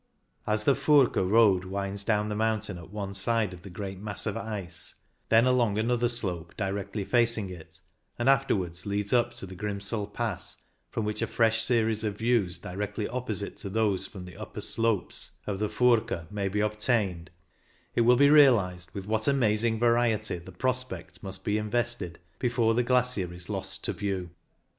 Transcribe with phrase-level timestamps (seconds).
[0.47, 4.25] As the Furka road winds down the mountain at one side of the great mass
[4.25, 4.95] of ice,
[5.29, 7.79] then along another slope directly facing it,
[8.17, 12.17] and after wards leads up to the Grimsel Pass, from which a fresh series of
[12.17, 16.31] views directly opposite to those from the upper slopes of THE FURKA 121 the Furka
[16.33, 17.29] may be obtained,
[17.93, 22.81] it will be realized with what amazing variety the prospect must be invested before the
[22.81, 24.31] glacier is lost to view.